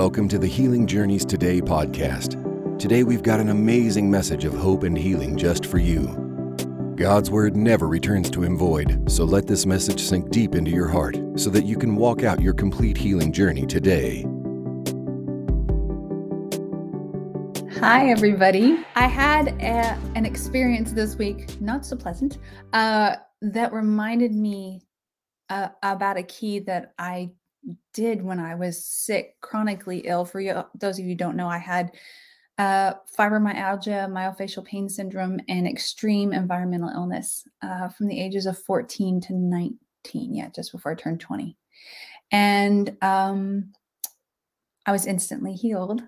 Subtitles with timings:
[0.00, 2.78] Welcome to the Healing Journeys Today podcast.
[2.78, 6.06] Today we've got an amazing message of hope and healing just for you.
[6.96, 10.88] God's word never returns to him void, so let this message sink deep into your
[10.88, 14.22] heart so that you can walk out your complete healing journey today.
[17.78, 18.82] Hi, everybody.
[18.94, 22.38] I had a, an experience this week, not so pleasant,
[22.72, 24.80] uh, that reminded me
[25.50, 27.32] uh, about a key that I
[27.92, 30.24] did when I was sick, chronically ill.
[30.24, 31.92] For you, those of you don't know, I had
[32.58, 39.20] uh, fibromyalgia, myofascial pain syndrome, and extreme environmental illness uh, from the ages of 14
[39.22, 40.34] to 19.
[40.34, 41.56] Yeah, just before I turned 20.
[42.32, 43.72] And um,
[44.86, 46.02] I was instantly healed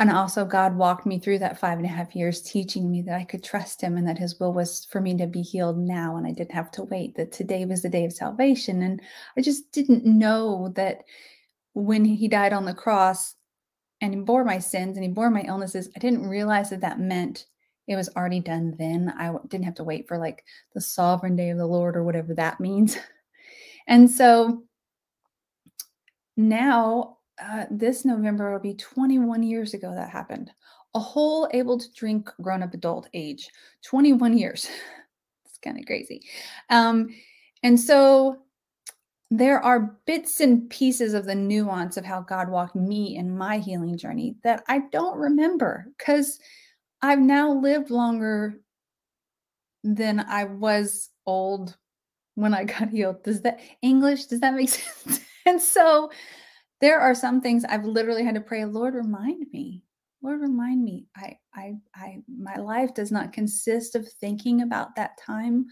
[0.00, 3.16] and also god walked me through that five and a half years teaching me that
[3.16, 6.16] i could trust him and that his will was for me to be healed now
[6.16, 8.82] and i didn't have to wait that today was the day of salvation.
[8.82, 9.00] And
[9.36, 11.02] i just didn't know that
[11.72, 13.34] when he died on the cross
[14.00, 17.00] and he bore my sins and he bore my illnesses i didn't realize that that
[17.00, 17.46] meant
[17.86, 19.12] it was already done then.
[19.18, 22.34] I didn't have to wait for like the sovereign day of the lord or whatever
[22.34, 22.96] that means.
[23.86, 24.64] And so
[26.38, 30.50] now uh, this November will be 21 years ago that happened.
[30.94, 33.48] A whole able to drink grown up adult age,
[33.84, 34.68] 21 years.
[35.44, 36.22] it's kind of crazy.
[36.70, 37.14] Um,
[37.62, 38.38] and so
[39.30, 43.58] there are bits and pieces of the nuance of how God walked me in my
[43.58, 46.38] healing journey that I don't remember because
[47.02, 48.60] I've now lived longer
[49.82, 51.76] than I was old
[52.34, 53.22] when I got healed.
[53.24, 54.26] Does that English?
[54.26, 55.20] Does that make sense?
[55.46, 56.10] and so
[56.80, 59.82] there are some things I've literally had to pray, Lord, remind me.
[60.22, 61.06] Lord, remind me.
[61.16, 65.66] I, I, I, my life does not consist of thinking about that time.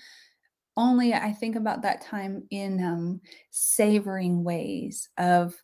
[0.77, 5.55] Only I think about that time in um, savoring ways of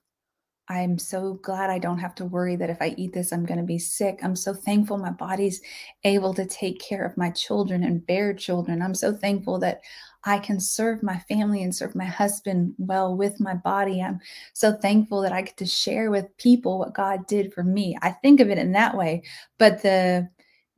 [0.70, 3.58] I'm so glad I don't have to worry that if I eat this, I'm going
[3.58, 4.20] to be sick.
[4.22, 5.62] I'm so thankful my body's
[6.04, 8.82] able to take care of my children and bear children.
[8.82, 9.80] I'm so thankful that
[10.24, 14.02] I can serve my family and serve my husband well with my body.
[14.02, 14.20] I'm
[14.52, 17.96] so thankful that I get to share with people what God did for me.
[18.02, 19.22] I think of it in that way,
[19.58, 20.28] but the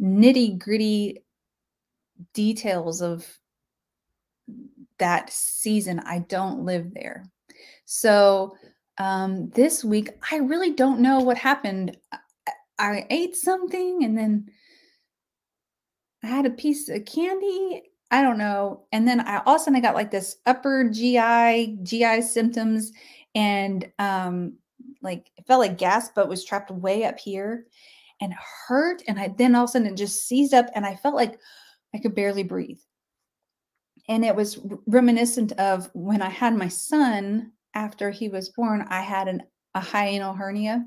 [0.01, 1.23] nitty gritty
[2.35, 3.27] details of
[4.99, 7.25] that season, I don't live there.
[7.87, 8.57] So,
[8.99, 11.97] um, this week, I really don't know what happened.
[12.13, 12.19] I,
[12.79, 14.51] I ate something and then
[16.23, 17.83] I had a piece of candy.
[18.11, 18.85] I don't know.
[18.93, 22.93] And then I all of a sudden I got like this upper GI, GI symptoms
[23.35, 24.55] and um
[25.03, 27.67] like it felt like gas, but was trapped way up here
[28.21, 28.35] and
[28.67, 29.03] hurt.
[29.09, 31.39] And I then all of a sudden it just seized up and I felt like
[31.95, 32.81] I could barely breathe.
[34.09, 39.03] And it was reminiscent of when I had my son after he was born, I
[39.03, 39.43] had an,
[39.75, 40.85] a hiatal hernia.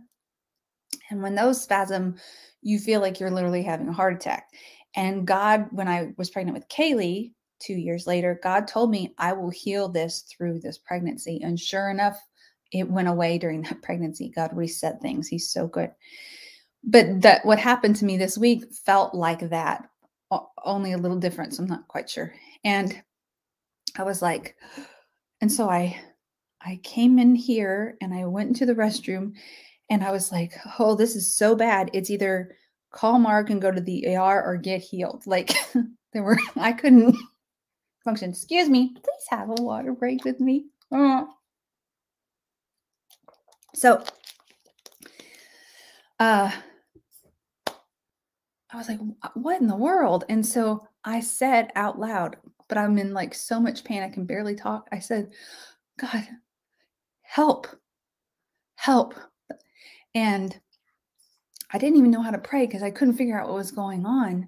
[1.10, 2.16] And when those spasm,
[2.62, 4.50] you feel like you're literally having a heart attack.
[4.96, 9.34] And God, when I was pregnant with Kaylee two years later, God told me, I
[9.34, 11.42] will heal this through this pregnancy.
[11.44, 12.20] And sure enough,
[12.72, 14.30] it went away during that pregnancy.
[14.36, 15.28] God reset things.
[15.28, 15.92] He's so good.
[16.84, 19.88] But that what happened to me this week felt like that,
[20.66, 21.54] only a little different.
[21.54, 22.34] So I'm not quite sure.
[22.64, 23.02] And
[23.98, 24.56] I was like,
[25.42, 26.00] and so I
[26.66, 29.34] I came in here and I went into the restroom
[29.90, 31.90] and I was like, oh, this is so bad.
[31.94, 32.56] It's either
[32.94, 35.24] call Mark and go to the AR or get healed.
[35.26, 35.52] Like
[36.14, 37.18] there were, I couldn't
[38.06, 38.30] function.
[38.30, 40.68] Excuse me, please have a water break with me.
[40.92, 41.28] Oh.
[43.76, 44.04] So,
[46.20, 46.52] uh,
[48.72, 49.00] I was like,
[49.34, 50.26] what in the world?
[50.30, 52.38] And so I said out loud,
[52.70, 54.88] but I'm in like so much pain, I can barely talk.
[54.92, 55.32] I said,
[56.00, 56.28] God,
[57.24, 57.68] help,
[58.76, 59.16] help.
[60.16, 60.60] And
[61.74, 64.06] I didn't even know how to pray because I couldn't figure out what was going
[64.06, 64.48] on.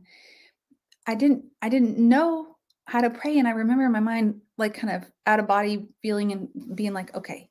[1.08, 2.56] I didn't I didn't know
[2.86, 6.32] how to pray and I remember my mind like kind of out of body feeling
[6.32, 7.50] and being like, okay,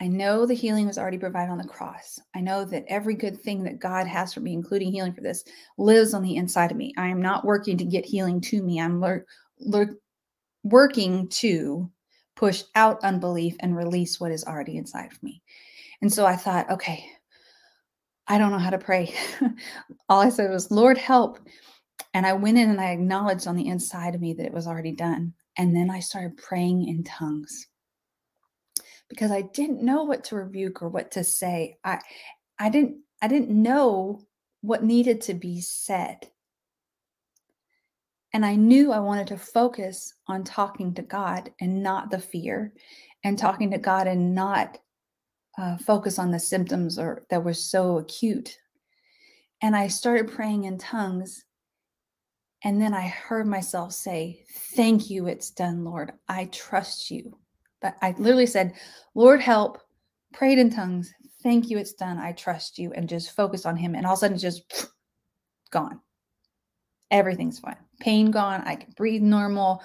[0.00, 2.18] I know the healing was already provided on the cross.
[2.34, 5.44] I know that every good thing that God has for me, including healing for this,
[5.76, 6.94] lives on the inside of me.
[6.96, 8.80] I am not working to get healing to me.
[8.80, 9.20] I'm le-
[9.58, 9.96] le-
[10.62, 11.90] working to
[12.34, 15.42] push out unbelief and release what is already inside of me.
[16.00, 17.04] And so I thought, okay,
[18.30, 19.12] I don't know how to pray.
[20.08, 21.40] All I said was, Lord, help.
[22.14, 24.68] And I went in and I acknowledged on the inside of me that it was
[24.68, 25.34] already done.
[25.58, 27.66] And then I started praying in tongues
[29.08, 31.76] because I didn't know what to rebuke or what to say.
[31.82, 31.98] I
[32.56, 34.22] I didn't I didn't know
[34.60, 36.18] what needed to be said.
[38.32, 42.72] And I knew I wanted to focus on talking to God and not the fear,
[43.24, 44.78] and talking to God and not
[45.60, 48.56] uh, focus on the symptoms or that were so acute.
[49.60, 51.44] And I started praying in tongues.
[52.64, 56.12] And then I heard myself say, Thank you, it's done, Lord.
[56.28, 57.38] I trust you.
[57.82, 58.74] But I literally said,
[59.14, 59.78] Lord, help,
[60.32, 61.12] prayed in tongues.
[61.42, 62.18] Thank you, it's done.
[62.18, 62.92] I trust you.
[62.92, 63.94] And just focus on Him.
[63.94, 64.90] And all of a sudden, just
[65.70, 66.00] gone.
[67.10, 67.76] Everything's fine.
[67.98, 68.62] Pain gone.
[68.64, 69.82] I can breathe normal.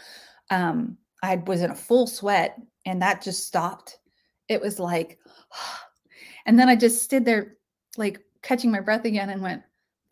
[0.50, 3.98] Um, I was in a full sweat and that just stopped.
[4.48, 5.20] It was like,
[6.46, 7.58] and then I just stood there,
[7.98, 9.64] like catching my breath again and went,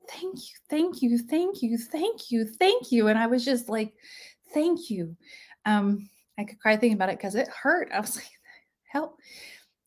[0.10, 3.08] Thank you, thank you, thank you, thank you, thank you.
[3.08, 3.94] And I was just like,
[4.54, 5.16] Thank you.
[5.66, 7.90] Um, I could cry thinking about it because it hurt.
[7.94, 8.30] I was like,
[8.90, 9.18] Help.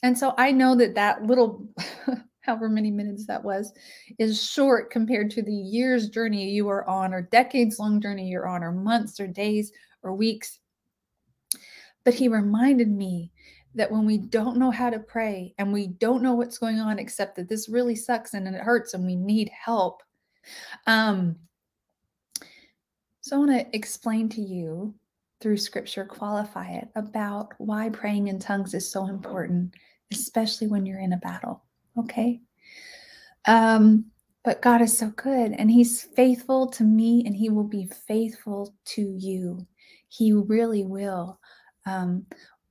[0.02, 1.68] And so I know that that little,
[2.40, 3.72] however many minutes that was,
[4.18, 8.46] is short compared to the year's journey you are on, or decades long journey you're
[8.46, 9.72] on, or months, or days,
[10.02, 10.60] or weeks.
[12.04, 13.32] But he reminded me
[13.76, 16.98] that when we don't know how to pray and we don't know what's going on,
[16.98, 20.02] except that this really sucks and it hurts and we need help.
[20.86, 21.36] Um,
[23.20, 24.94] so I want to explain to you
[25.40, 29.74] through scripture, qualify it about why praying in tongues is so important,
[30.10, 31.62] especially when you're in a battle.
[31.98, 32.40] Okay.
[33.46, 34.06] Um,
[34.42, 38.74] but God is so good and He's faithful to me and He will be faithful
[38.86, 39.66] to you.
[40.08, 41.38] He really will.
[41.84, 42.26] Um,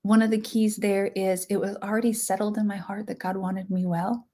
[0.06, 3.36] one of the keys there is it was already settled in my heart that God
[3.36, 4.28] wanted me well.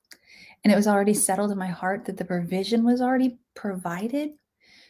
[0.66, 4.32] And it was already settled in my heart that the provision was already provided.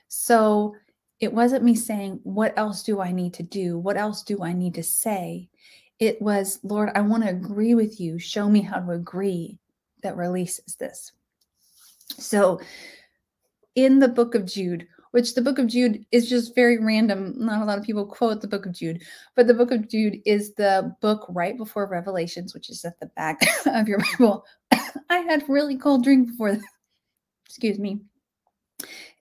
[0.08, 0.76] So
[1.20, 3.78] it wasn't me saying, What else do I need to do?
[3.78, 5.50] What else do I need to say?
[6.00, 8.18] It was, Lord, I want to agree with you.
[8.18, 9.60] Show me how to agree
[10.02, 11.12] that releases this.
[12.18, 12.60] So
[13.76, 17.34] in the book of Jude, which the book of Jude is just very random.
[17.38, 19.04] Not a lot of people quote the book of Jude,
[19.36, 23.08] but the book of Jude is the book right before Revelations, which is at the
[23.08, 24.46] back of your Bible.
[25.10, 26.58] I had really cold drink before.
[27.46, 28.02] Excuse me.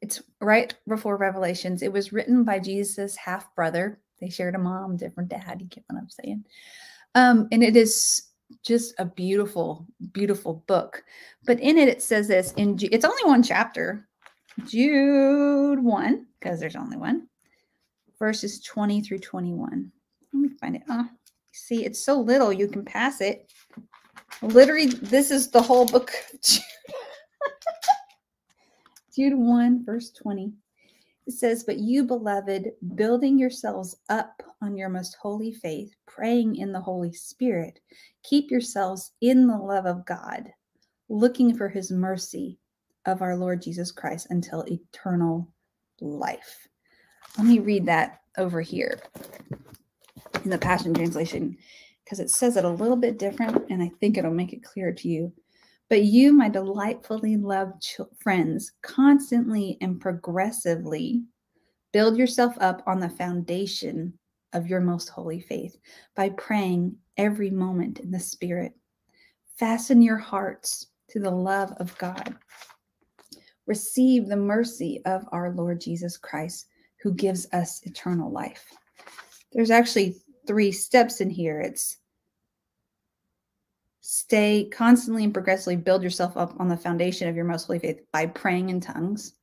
[0.01, 1.83] It's right before Revelations.
[1.83, 4.01] It was written by Jesus' half brother.
[4.21, 5.61] They shared a mom, different dad.
[5.61, 6.45] You get what I'm saying?
[7.15, 8.31] Um, and it is
[8.65, 11.03] just a beautiful, beautiful book.
[11.45, 14.09] But in it, it says this in it's only one chapter,
[14.67, 17.29] Jude 1, because there's only one,
[18.19, 19.91] verses 20 through 21.
[20.33, 20.83] Let me find it.
[20.89, 21.09] Oh,
[21.53, 23.51] see, it's so little, you can pass it.
[24.43, 26.13] Literally, this is the whole book
[26.43, 26.63] Jude.
[29.15, 30.53] Jude 1, verse 20.
[31.27, 36.73] It says, But you, beloved, building yourselves up on your most holy faith, praying in
[36.73, 37.81] the Holy Spirit,
[38.23, 40.53] keep yourselves in the love of God,
[41.09, 42.60] looking for his mercy
[43.07, 45.49] of our Lord Jesus Christ until eternal
[46.01, 46.69] life.
[47.39, 49.01] Let me read that over here
[50.45, 51.57] in the Passion Translation
[52.05, 54.93] because it says it a little bit different and I think it'll make it clear
[54.93, 55.33] to you.
[55.89, 61.23] But you, my delightfully loved ch- friends, constantly and progressively
[61.93, 64.13] build yourself up on the foundation
[64.53, 65.77] of your most holy faith
[66.15, 68.73] by praying every moment in the Spirit.
[69.57, 72.37] Fasten your hearts to the love of God
[73.71, 76.67] receive the mercy of our Lord Jesus Christ,
[77.01, 78.67] who gives us eternal life.
[79.53, 81.61] There's actually three steps in here.
[81.61, 81.99] It's
[84.01, 88.01] stay constantly and progressively build yourself up on the foundation of your most holy faith
[88.13, 89.35] by praying in tongues,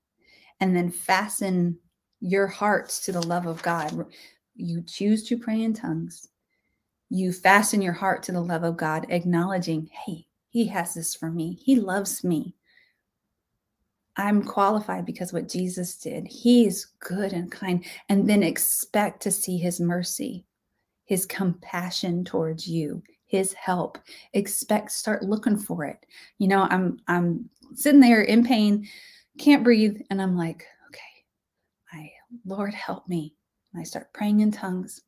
[0.60, 1.80] and then fasten
[2.20, 4.08] your hearts to the love of God.
[4.56, 6.28] You choose to pray in tongues.
[7.10, 11.32] You fasten your heart to the love of God, acknowledging, hey, He has this for
[11.32, 11.58] me.
[11.64, 12.57] He loves me.
[14.18, 16.28] I'm qualified because what Jesus did.
[16.28, 17.86] He's good and kind.
[18.10, 20.44] And then expect to see his mercy,
[21.06, 24.00] his compassion towards you, his help.
[24.34, 26.04] Expect, start looking for it.
[26.40, 28.88] You know, I'm I'm sitting there in pain,
[29.38, 32.12] can't breathe, and I'm like, okay, I
[32.46, 33.36] Lord help me.
[33.72, 35.02] And I start praying in tongues,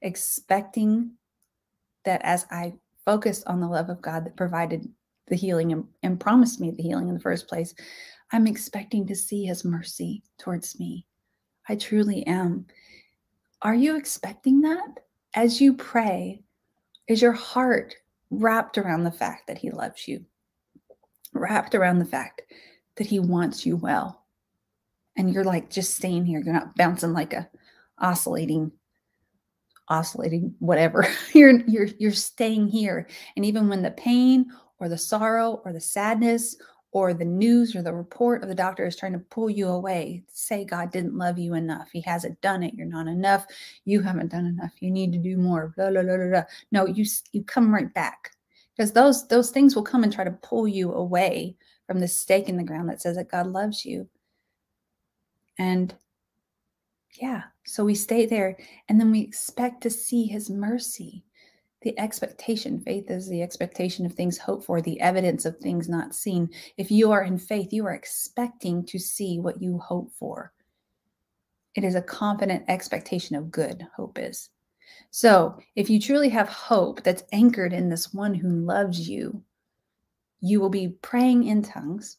[0.00, 1.12] expecting
[2.06, 2.72] that as I
[3.04, 4.88] focused on the love of God that provided
[5.28, 7.74] the healing and, and promised me the healing in the first place,
[8.32, 11.06] I'm expecting to see his mercy towards me.
[11.68, 12.66] I truly am.
[13.62, 15.00] Are you expecting that?
[15.34, 16.42] As you pray,
[17.08, 17.94] is your heart
[18.30, 20.24] wrapped around the fact that he loves you?
[21.32, 22.42] Wrapped around the fact
[22.96, 24.24] that he wants you well?
[25.16, 26.40] And you're like just staying here.
[26.40, 27.48] You're not bouncing like a
[27.98, 28.72] oscillating
[29.88, 34.46] oscillating whatever you're you're you're staying here and even when the pain
[34.78, 36.56] or the sorrow or the sadness
[36.92, 40.24] or the news or the report of the doctor is trying to pull you away,
[40.28, 41.88] say God didn't love you enough.
[41.92, 42.74] He hasn't done it.
[42.74, 43.46] You're not enough.
[43.84, 44.72] You haven't done enough.
[44.80, 45.72] You need to do more.
[45.76, 46.42] Blah, blah, blah.
[46.72, 48.32] No, you you come right back
[48.76, 51.56] because those those things will come and try to pull you away
[51.86, 54.08] from the stake in the ground that says that God loves you.
[55.58, 55.94] And
[57.20, 58.56] yeah, so we stay there
[58.88, 61.24] and then we expect to see his mercy.
[61.82, 66.14] The expectation, faith is the expectation of things hoped for, the evidence of things not
[66.14, 66.50] seen.
[66.76, 70.52] If you are in faith, you are expecting to see what you hope for.
[71.74, 74.50] It is a confident expectation of good, hope is.
[75.10, 79.42] So, if you truly have hope that's anchored in this one who loves you,
[80.40, 82.18] you will be praying in tongues.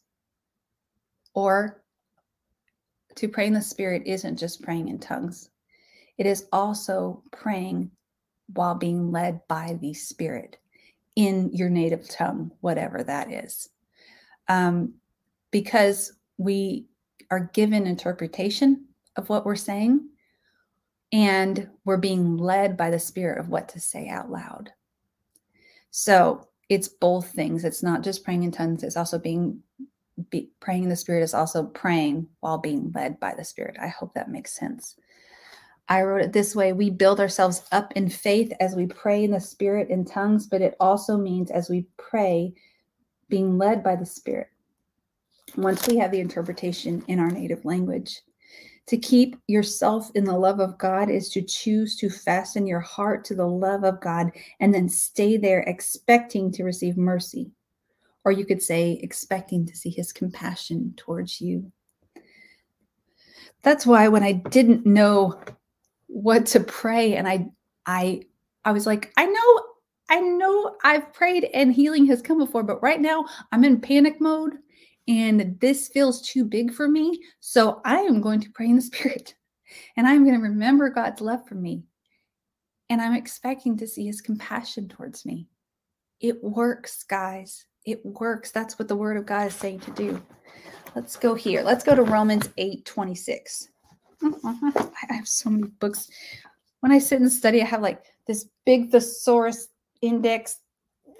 [1.34, 1.84] Or
[3.14, 5.50] to pray in the Spirit isn't just praying in tongues,
[6.18, 7.90] it is also praying
[8.54, 10.58] while being led by the Spirit
[11.16, 13.68] in your native tongue, whatever that is.
[14.48, 14.94] Um,
[15.50, 16.86] because we
[17.30, 20.08] are given interpretation of what we're saying
[21.12, 24.70] and we're being led by the spirit of what to say out loud.
[25.90, 27.64] So it's both things.
[27.64, 29.62] It's not just praying in tongues, it's also being
[30.30, 33.76] be, praying in the spirit is also praying while being led by the spirit.
[33.80, 34.96] I hope that makes sense.
[35.88, 39.30] I wrote it this way We build ourselves up in faith as we pray in
[39.30, 42.54] the spirit in tongues, but it also means as we pray,
[43.28, 44.48] being led by the spirit.
[45.56, 48.20] Once we have the interpretation in our native language,
[48.86, 53.24] to keep yourself in the love of God is to choose to fasten your heart
[53.26, 57.50] to the love of God and then stay there expecting to receive mercy.
[58.24, 61.70] Or you could say, expecting to see his compassion towards you.
[63.62, 65.40] That's why when I didn't know
[66.12, 67.46] what to pray and I
[67.86, 68.22] I
[68.64, 69.62] I was like, I know
[70.10, 74.20] I know I've prayed and healing has come before, but right now I'm in panic
[74.20, 74.54] mode
[75.08, 77.20] and this feels too big for me.
[77.40, 79.34] So I am going to pray in the spirit
[79.96, 81.84] and I'm going to remember God's love for me.
[82.90, 85.48] And I'm expecting to see his compassion towards me.
[86.20, 87.64] It works, guys.
[87.86, 88.50] It works.
[88.50, 90.22] That's what the word of God is saying to do.
[90.94, 91.62] Let's go here.
[91.62, 93.71] Let's go to Romans 8 26.
[94.22, 96.08] I have so many books.
[96.80, 99.68] When I sit and study, I have like this big thesaurus
[100.00, 100.58] index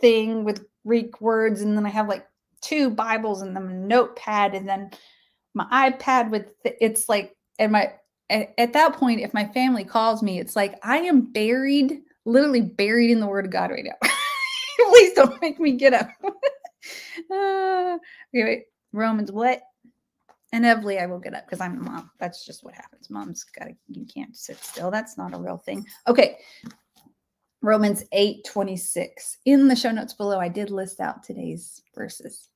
[0.00, 2.26] thing with Greek words, and then I have like
[2.60, 4.90] two Bibles and then a notepad and then
[5.54, 7.92] my iPad with it's like and my
[8.30, 12.60] at, at that point if my family calls me it's like I am buried literally
[12.60, 14.08] buried in the word of God right now.
[14.90, 16.08] Please don't make me get up.
[17.30, 17.98] uh, okay,
[18.34, 18.64] wait.
[18.92, 19.62] Romans what?
[20.52, 22.10] Inevitably, I will get up because I'm a mom.
[22.18, 23.08] That's just what happens.
[23.08, 24.90] Mom's got to, you can't sit still.
[24.90, 25.86] That's not a real thing.
[26.06, 26.38] Okay.
[27.62, 29.38] Romans 8 26.
[29.46, 32.48] In the show notes below, I did list out today's verses.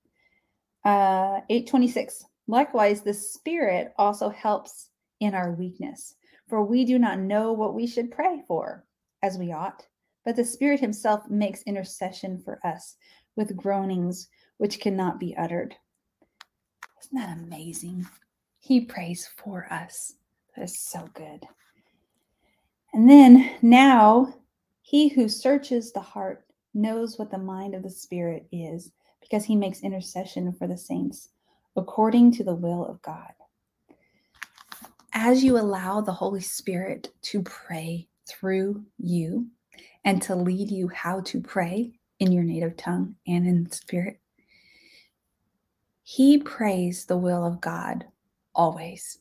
[0.84, 2.24] Uh, 826.
[2.48, 6.14] Likewise, the Spirit also helps in our weakness,
[6.48, 8.84] for we do not know what we should pray for
[9.22, 9.86] as we ought,
[10.24, 12.96] but the Spirit Himself makes intercession for us
[13.36, 15.74] with groanings which cannot be uttered.
[17.06, 18.06] Isn't that amazing?
[18.58, 20.14] He prays for us.
[20.56, 21.46] That is so good.
[22.92, 24.34] And then now,
[24.82, 29.56] He who searches the heart knows what the mind of the Spirit is because he
[29.56, 31.30] makes intercession for the saints
[31.76, 33.32] according to the will of God.
[35.12, 39.46] As you allow the Holy Spirit to pray through you
[40.04, 44.20] and to lead you how to pray in your native tongue and in spirit,
[46.08, 48.04] he prays the will of God
[48.54, 49.18] always.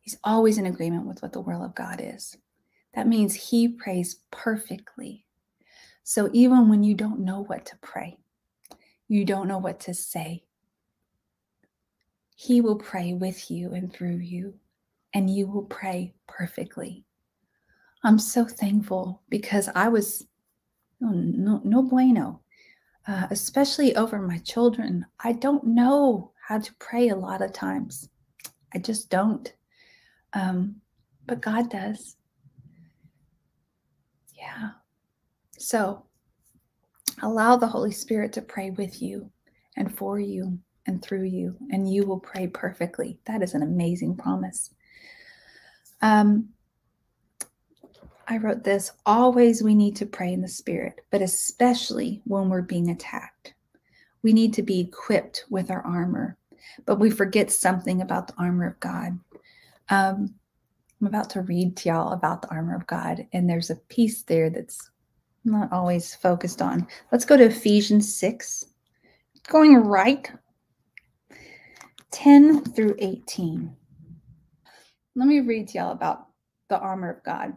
[0.00, 2.34] He's always in agreement with what the will of God is.
[2.94, 5.26] That means he prays perfectly.
[6.04, 8.16] So even when you don't know what to pray,
[9.08, 10.44] you don't know what to say.
[12.34, 14.54] He will pray with you and through you,
[15.12, 17.04] and you will pray perfectly.
[18.02, 20.26] I'm so thankful because I was
[20.98, 22.41] no, no, no bueno,
[23.06, 25.06] uh, especially over my children.
[25.20, 28.08] I don't know how to pray a lot of times.
[28.74, 29.52] I just don't.
[30.32, 30.76] Um,
[31.26, 32.16] but God does.
[34.36, 34.70] Yeah.
[35.58, 36.04] So
[37.22, 39.30] Allow the Holy Spirit to pray with you
[39.76, 43.20] and for you and through you, and you will pray perfectly.
[43.26, 44.74] That is an amazing promise.
[46.00, 46.48] Um,
[48.28, 52.62] I wrote this always we need to pray in the Spirit, but especially when we're
[52.62, 53.54] being attacked.
[54.22, 56.36] We need to be equipped with our armor,
[56.86, 59.18] but we forget something about the armor of God.
[59.88, 60.34] Um,
[61.00, 64.22] I'm about to read to y'all about the armor of God, and there's a piece
[64.22, 64.90] there that's
[65.44, 66.86] not always focused on.
[67.10, 68.66] Let's go to Ephesians 6,
[69.48, 70.30] going right
[72.12, 73.74] 10 through 18.
[75.16, 76.28] Let me read to y'all about
[76.68, 77.56] the armor of God.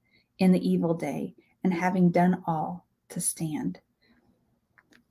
[0.41, 3.79] in the evil day, and having done all, to stand.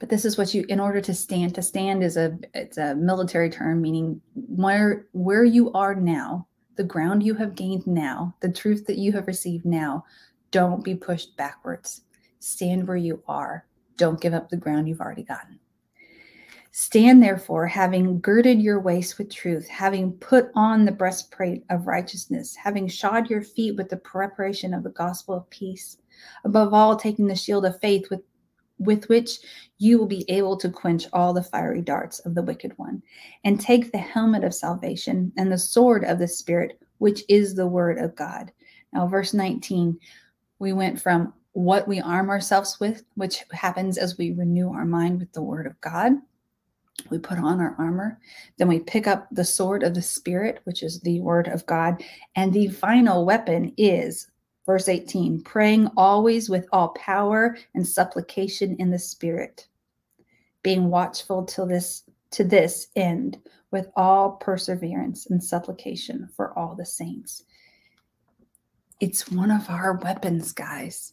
[0.00, 2.96] But this is what you, in order to stand, to stand is a it's a
[2.96, 8.50] military term meaning where where you are now, the ground you have gained now, the
[8.50, 10.04] truth that you have received now.
[10.50, 12.02] Don't be pushed backwards.
[12.40, 13.66] Stand where you are.
[13.96, 15.59] Don't give up the ground you've already gotten.
[16.72, 22.54] Stand therefore, having girded your waist with truth, having put on the breastplate of righteousness,
[22.54, 25.98] having shod your feet with the preparation of the gospel of peace,
[26.44, 28.20] above all, taking the shield of faith with,
[28.78, 29.38] with which
[29.78, 33.02] you will be able to quench all the fiery darts of the wicked one,
[33.42, 37.66] and take the helmet of salvation and the sword of the Spirit, which is the
[37.66, 38.52] word of God.
[38.92, 39.98] Now, verse 19,
[40.60, 45.18] we went from what we arm ourselves with, which happens as we renew our mind
[45.18, 46.12] with the word of God
[47.08, 48.18] we put on our armor.
[48.58, 52.02] Then we pick up the sword of the Spirit, which is the word of God.
[52.36, 54.26] And the final weapon is
[54.66, 59.66] verse 18 praying always with all power and supplication in the Spirit,
[60.62, 63.38] being watchful till this to this end
[63.70, 67.44] with all perseverance and supplication for all the saints.
[69.00, 71.12] It's one of our weapons, guys.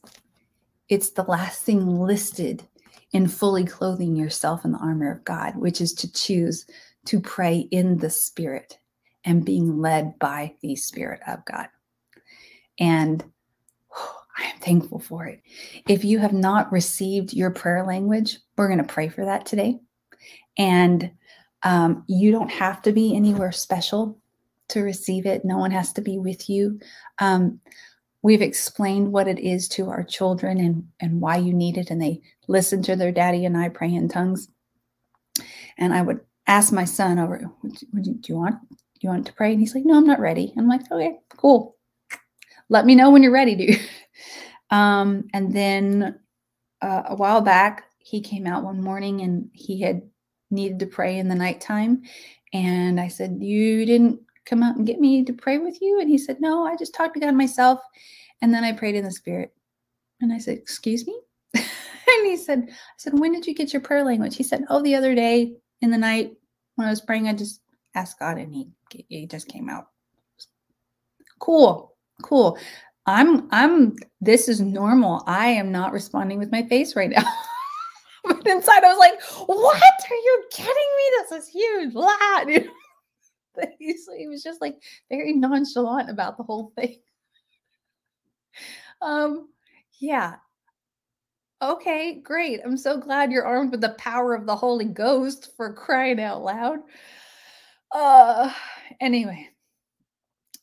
[0.90, 2.64] It's the last thing listed
[3.12, 6.66] in fully clothing yourself in the armor of God, which is to choose
[7.06, 8.78] to pray in the Spirit
[9.24, 11.68] and being led by the Spirit of God.
[12.80, 13.24] And
[14.38, 15.42] I am thankful for it.
[15.88, 19.80] If you have not received your prayer language, we're going to pray for that today.
[20.58, 21.12] And
[21.64, 24.20] um, you don't have to be anywhere special
[24.70, 25.46] to receive it.
[25.46, 26.80] No one has to be with you.
[27.20, 27.60] Um,
[28.28, 31.90] we've explained what it is to our children and, and why you need it.
[31.90, 34.50] And they listen to their daddy and I pray in tongues.
[35.78, 38.56] And I would ask my son over, do you want,
[39.00, 39.52] you want to pray?
[39.52, 40.54] And he's like, no, I'm not ready.
[40.58, 41.78] I'm like, okay, cool.
[42.68, 43.80] Let me know when you're ready, dude.
[44.72, 46.20] um, and then
[46.82, 50.02] uh, a while back, he came out one morning and he had
[50.52, 52.02] needed to pray in the nighttime.
[52.52, 56.00] And I said, you didn't come out and get me to pray with you?
[56.00, 57.80] And he said, No, I just talked to God myself.
[58.42, 59.54] And then I prayed in the spirit.
[60.22, 61.20] And I said, Excuse me?
[61.56, 64.36] and he said, I said, When did you get your prayer language?
[64.36, 66.34] He said, Oh, the other day in the night
[66.76, 67.62] when I was praying, I just
[67.96, 68.70] asked God and he,
[69.10, 69.88] he just came out.
[71.40, 71.94] Cool.
[72.24, 72.58] Cool.
[73.06, 75.24] I'm I'm this is normal.
[75.28, 77.24] I am not responding with my face right now.
[78.26, 81.12] but inside I was like, what are you kidding me?
[81.20, 81.94] This is huge.
[83.80, 87.00] he was just like very nonchalant about the whole thing.
[89.00, 89.50] Um,
[90.00, 90.38] yeah.
[91.62, 92.62] Okay, great.
[92.64, 96.44] I'm so glad you're armed with the power of the Holy Ghost for crying out
[96.44, 96.80] loud.
[97.92, 98.52] Uh,
[99.00, 99.50] anyway,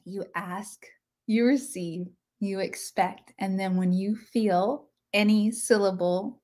[0.04, 0.85] you ask,
[1.26, 2.07] you receive,
[2.40, 6.40] you expect, and then when you feel any syllable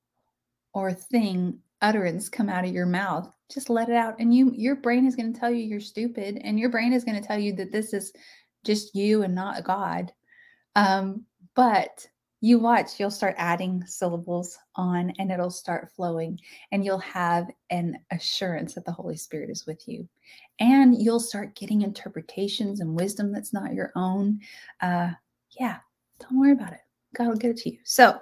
[0.73, 4.15] or thing utterance come out of your mouth just let it out.
[4.19, 7.03] And you your brain is going to tell you you're stupid and your brain is
[7.03, 8.13] going to tell you that this is
[8.65, 10.11] just you and not god.
[10.75, 12.07] Um, but
[12.43, 16.39] you watch you'll start adding syllables on and it'll start flowing
[16.71, 20.07] and you'll have an assurance that the holy spirit is with you.
[20.59, 24.39] And you'll start getting interpretations and wisdom that's not your own.
[24.81, 25.11] Uh
[25.59, 25.77] yeah
[26.19, 26.79] don't worry about it.
[27.15, 27.77] God will get it to you.
[27.83, 28.19] So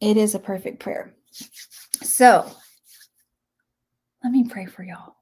[0.00, 1.14] It is a perfect prayer.
[2.16, 2.50] So
[4.24, 5.16] let me pray for y'all.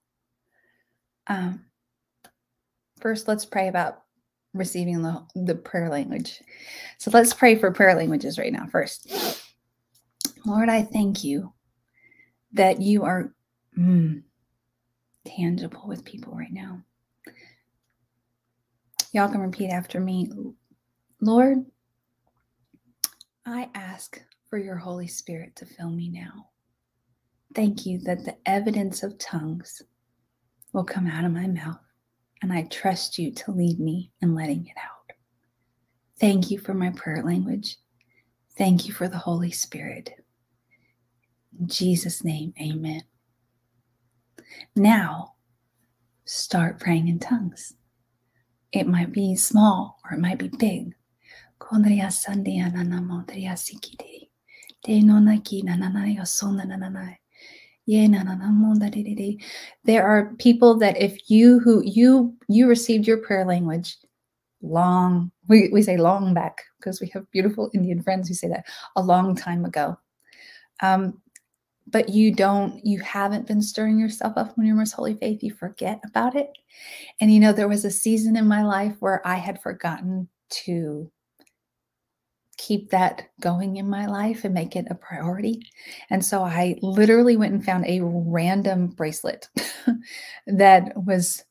[1.26, 1.64] Um,
[3.00, 4.02] first, let's pray about
[4.52, 6.40] receiving the, the prayer language.
[6.98, 9.12] So let's pray for prayer languages right now, first.
[10.46, 11.52] Lord, I thank you
[12.52, 13.34] that you are
[13.76, 14.22] mm,
[15.24, 16.80] tangible with people right now.
[19.10, 20.30] Y'all can repeat after me.
[21.20, 21.58] Lord,
[23.44, 26.50] I ask for your Holy Spirit to fill me now.
[27.54, 29.80] Thank you that the evidence of tongues
[30.72, 31.78] will come out of my mouth,
[32.42, 35.12] and I trust you to lead me in letting it out.
[36.18, 37.76] Thank you for my prayer language.
[38.58, 40.10] Thank you for the Holy Spirit.
[41.58, 43.02] In Jesus' name, amen.
[44.74, 45.34] Now,
[46.24, 47.74] start praying in tongues.
[48.72, 50.94] It might be small or it might be big,
[55.62, 57.16] nananai osona nananai.
[59.84, 63.96] There are people that if you who you you received your prayer language
[64.62, 68.64] long, we, we say long back because we have beautiful Indian friends who say that
[68.96, 69.98] a long time ago.
[70.82, 71.20] Um,
[71.86, 75.52] but you don't, you haven't been stirring yourself up when you're most holy faith, you
[75.52, 76.50] forget about it.
[77.20, 80.28] And you know, there was a season in my life where I had forgotten
[80.64, 81.10] to
[82.56, 85.66] keep that going in my life and make it a priority.
[86.10, 89.48] And so I literally went and found a random bracelet
[90.46, 91.44] that was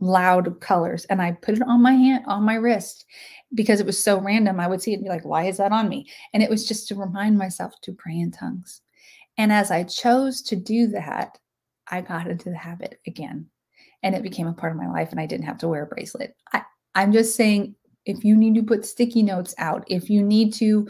[0.00, 3.04] loud colors and I put it on my hand, on my wrist
[3.54, 4.58] because it was so random.
[4.58, 6.08] I would see it and be like, why is that on me?
[6.32, 8.80] And it was just to remind myself to pray in tongues.
[9.36, 11.38] And as I chose to do that,
[11.88, 13.46] I got into the habit again
[14.02, 15.86] and it became a part of my life and I didn't have to wear a
[15.86, 16.34] bracelet.
[16.52, 16.62] I,
[16.94, 17.74] I'm just saying
[18.06, 20.88] if you need to put sticky notes out, if you need to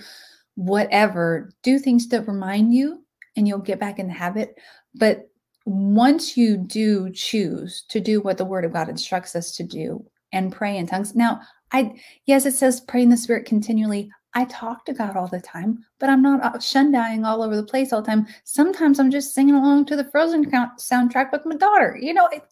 [0.55, 3.03] whatever, do things that remind you
[3.37, 4.59] and you'll get back in the habit.
[4.94, 5.31] But
[5.64, 10.05] once you do choose to do what the word of God instructs us to do
[10.33, 11.14] and pray in tongues.
[11.14, 11.40] Now,
[11.73, 11.94] I
[12.27, 14.11] yes, it says pray in the spirit continually.
[14.35, 17.64] I talk to God all the time, but I'm not uh, shundying all over the
[17.64, 18.27] place all the time.
[18.44, 21.99] Sometimes I'm just singing along to the Frozen soundtrack with my daughter.
[22.01, 22.44] You know, it,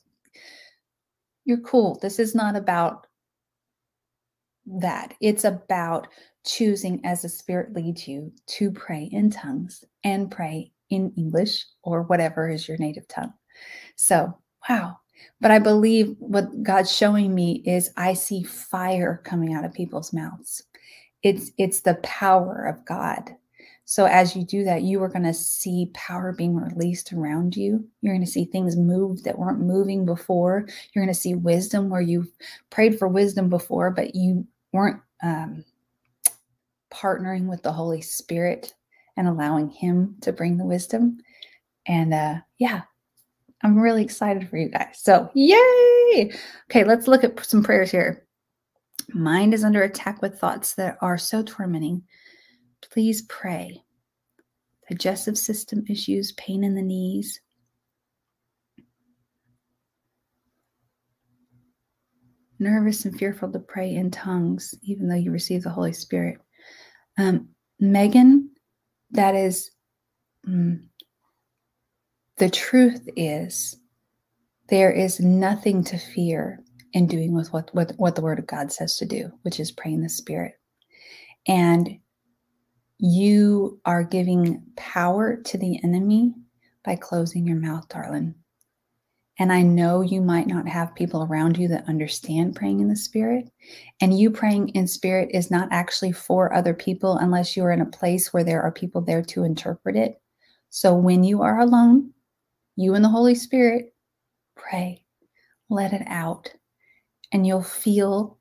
[1.45, 1.99] you're cool.
[2.03, 3.08] This is not about
[4.81, 5.15] that.
[5.21, 6.09] It's about
[6.45, 12.03] choosing as the Spirit leads you to pray in tongues and pray in English or
[12.03, 13.33] whatever is your native tongue.
[13.97, 14.37] So,
[14.69, 14.99] wow.
[15.41, 20.13] But I believe what God's showing me is I see fire coming out of people's
[20.13, 20.63] mouths.
[21.23, 23.35] It's it's the power of God.
[23.85, 27.89] So as you do that, you are going to see power being released around you.
[28.03, 30.67] You're going to see things move that weren't moving before.
[30.93, 32.31] You're going to see wisdom where you've
[32.69, 35.65] prayed for wisdom before, but you weren't um,
[36.93, 38.75] partnering with the Holy Spirit
[39.17, 41.19] and allowing Him to bring the wisdom.
[41.87, 42.83] And uh, yeah,
[43.63, 44.99] I'm really excited for you guys.
[45.01, 46.33] So, yay!
[46.71, 48.25] Okay, let's look at some prayers here.
[49.15, 52.03] Mind is under attack with thoughts that are so tormenting.
[52.93, 53.83] Please pray.
[54.89, 57.41] Digestive system issues, pain in the knees,
[62.59, 66.39] nervous and fearful to pray in tongues, even though you receive the Holy Spirit.
[67.19, 67.49] Um,
[67.81, 68.51] Megan,
[69.13, 69.71] that is
[70.49, 70.81] mm,
[72.39, 73.77] the truth is
[74.69, 76.61] there is nothing to fear
[76.93, 79.71] in doing with what, what, what the Word of God says to do, which is
[79.71, 80.55] praying the Spirit.
[81.47, 81.99] And
[82.99, 86.35] you are giving power to the enemy
[86.85, 88.35] by closing your mouth, darling.
[89.39, 92.97] And I know you might not have people around you that understand praying in the
[92.97, 93.49] spirit.
[94.01, 97.81] And you praying in spirit is not actually for other people unless you are in
[97.81, 100.21] a place where there are people there to interpret it.
[100.71, 102.13] So when you are alone,
[102.75, 103.95] you and the Holy Spirit,
[104.57, 105.05] pray,
[105.71, 106.53] let it out,
[107.33, 108.39] and you'll feel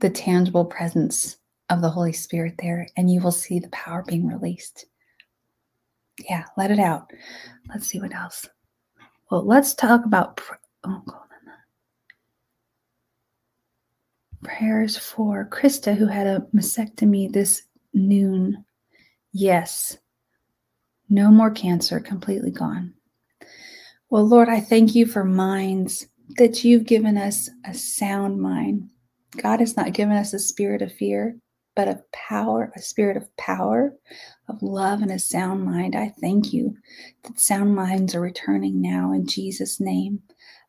[0.00, 1.36] the tangible presence
[1.70, 4.86] of the Holy Spirit there, and you will see the power being released.
[6.28, 7.10] Yeah, let it out.
[7.68, 8.48] Let's see what else.
[9.34, 11.02] Well, let's talk about pr- oh,
[14.44, 18.64] prayers for Krista, who had a mastectomy this noon.
[19.32, 19.98] Yes,
[21.10, 22.94] no more cancer, completely gone.
[24.08, 28.88] Well, Lord, I thank you for minds that you've given us a sound mind.
[29.36, 31.34] God has not given us a spirit of fear,
[31.76, 33.94] but of power, a spirit of power,
[34.48, 35.96] of love, and a sound mind.
[35.96, 36.76] I thank you
[37.24, 40.20] that sound minds are returning now in Jesus' name.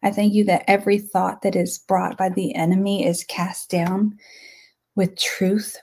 [0.03, 4.17] I thank you that every thought that is brought by the enemy is cast down
[4.95, 5.77] with truth.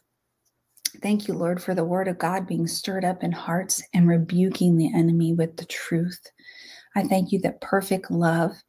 [1.02, 4.76] Thank you, Lord, for the word of God being stirred up in hearts and rebuking
[4.76, 6.20] the enemy with the truth.
[6.94, 8.62] I thank you that perfect love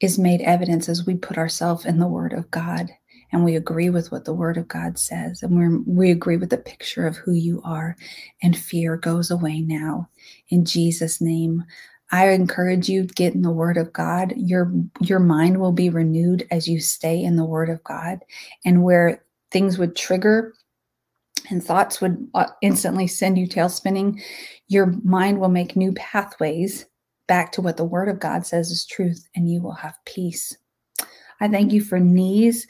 [0.00, 2.90] is made evidence as we put ourselves in the word of God
[3.32, 5.42] and we agree with what the word of God says.
[5.42, 7.96] And we we agree with the picture of who you are.
[8.42, 10.08] And fear goes away now.
[10.48, 11.64] In Jesus name
[12.12, 14.34] I encourage you get in the word of God.
[14.36, 18.20] Your your mind will be renewed as you stay in the word of God.
[18.64, 20.54] And where things would trigger
[21.50, 24.20] and thoughts would uh, instantly send you tail spinning
[24.70, 26.86] your mind will make new pathways
[27.26, 30.56] back to what the word of God says is truth and you will have peace.
[31.40, 32.68] I thank you for knees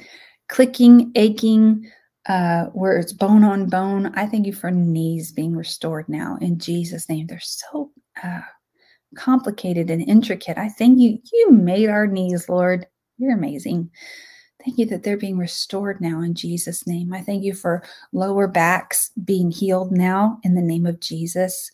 [0.51, 1.91] clicking, aching,
[2.29, 4.13] uh, where it's bone on bone.
[4.15, 7.27] I thank you for knees being restored now in Jesus' name.
[7.27, 7.91] They're so
[8.23, 8.43] uh,
[9.17, 10.59] complicated and intricate.
[10.59, 11.19] I thank you.
[11.33, 12.87] You made our knees, Lord.
[13.17, 13.91] You're amazing.
[14.65, 17.15] Thank you that they're being restored now in Jesus' name.
[17.15, 17.83] I thank you for
[18.13, 21.71] lower backs being healed now in the name of Jesus.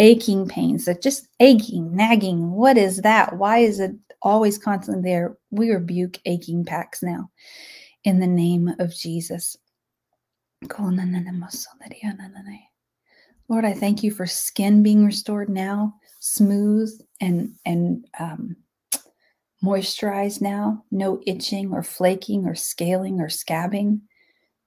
[0.00, 2.52] Aching pains, that just aching, nagging.
[2.52, 3.36] What is that?
[3.36, 3.90] Why is it
[4.22, 5.36] always constantly there?
[5.50, 7.30] We rebuke aching packs now
[8.08, 9.54] in the name of Jesus.
[13.50, 16.90] Lord, I thank you for skin being restored now, smooth
[17.20, 18.56] and and um,
[19.62, 20.84] moisturized now.
[20.90, 24.00] No itching or flaking or scaling or scabbing.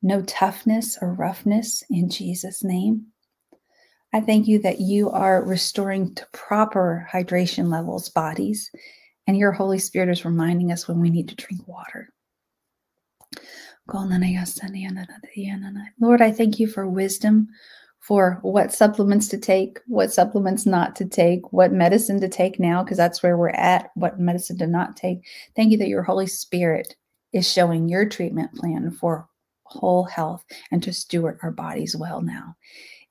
[0.03, 3.07] No toughness or roughness in Jesus' name.
[4.13, 8.69] I thank you that you are restoring to proper hydration levels bodies,
[9.25, 12.09] and your Holy Spirit is reminding us when we need to drink water.
[15.99, 17.47] Lord, I thank you for wisdom
[17.99, 22.83] for what supplements to take, what supplements not to take, what medicine to take now,
[22.83, 25.19] because that's where we're at, what medicine to not take.
[25.55, 26.95] Thank you that your Holy Spirit
[27.31, 29.27] is showing your treatment plan for
[29.65, 32.55] whole health and to steward our bodies well now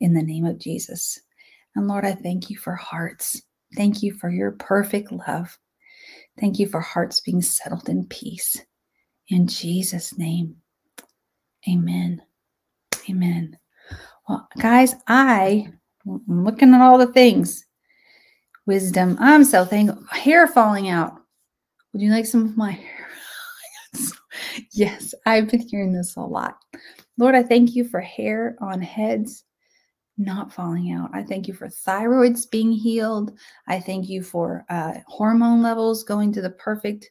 [0.00, 1.20] in the name of Jesus.
[1.76, 3.40] And Lord, I thank you for hearts.
[3.76, 5.56] Thank you for your perfect love.
[6.38, 8.56] Thank you for hearts being settled in peace.
[9.28, 10.56] In Jesus' name,
[11.68, 12.22] amen.
[13.08, 13.58] Amen.
[14.28, 15.72] Well, guys, I,
[16.06, 17.66] am looking at all the things.
[18.66, 19.16] Wisdom.
[19.20, 20.04] I'm so thankful.
[20.10, 21.14] Hair falling out.
[21.92, 23.08] Would you like some of my hair?
[24.72, 26.58] yes, I've been hearing this a lot.
[27.18, 29.44] Lord, I thank you for hair on heads
[30.20, 31.10] not falling out.
[31.14, 33.32] I thank you for thyroids being healed.
[33.66, 37.10] I thank you for uh, hormone levels going to the perfect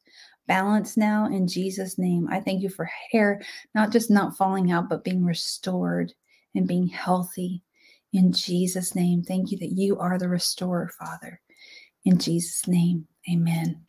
[0.50, 2.28] balance now in Jesus' name.
[2.30, 3.42] I thank you for hair
[3.76, 6.12] not just not falling out, but being restored
[6.56, 7.64] and being healthy
[8.12, 9.24] in Jesus' name.
[9.24, 11.40] Thank you that you are the restorer, Father.
[12.04, 13.80] In Jesus' name, amen.